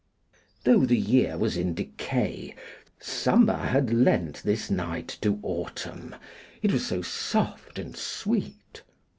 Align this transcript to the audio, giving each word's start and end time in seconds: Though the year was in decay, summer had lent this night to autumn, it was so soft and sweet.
Though 0.63 0.79
the 0.83 0.97
year 0.97 1.37
was 1.37 1.55
in 1.55 1.75
decay, 1.75 2.55
summer 2.99 3.57
had 3.67 3.93
lent 3.93 4.41
this 4.41 4.71
night 4.71 5.09
to 5.21 5.39
autumn, 5.43 6.15
it 6.63 6.73
was 6.73 6.87
so 6.87 7.03
soft 7.03 7.77
and 7.77 7.95
sweet. 7.95 8.81